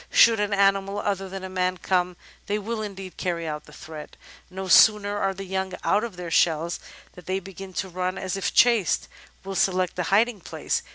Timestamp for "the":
3.65-3.71, 5.35-5.45